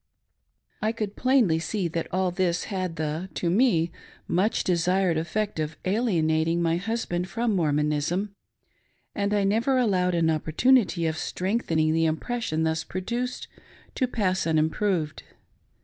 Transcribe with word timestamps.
I 0.81 0.93
could 0.93 1.15
plainly 1.15 1.59
see 1.59 1.87
that 1.89 2.07
all 2.11 2.31
this 2.31 2.63
had 2.73 2.95
the, 2.95 3.29
to 3.35 3.51
me, 3.51 3.91
much 4.27 4.63
desired 4.63 5.15
effect 5.15 5.59
of 5.59 5.77
alienating 5.85 6.59
my 6.59 6.77
husband 6.77 7.29
from 7.29 7.55
Mormonism, 7.55 8.33
and' 9.13 9.31
I 9.31 9.43
never 9.43 9.77
allowed 9.77 10.15
an 10.15 10.31
opportunity 10.31 11.05
of 11.05 11.17
strengthening 11.19 11.93
the 11.93 12.05
impres 12.07 12.41
sion 12.41 12.63
thus 12.63 12.83
produced 12.83 13.47
to 13.93 14.07
pass 14.07 14.47
unimproved. 14.47 15.21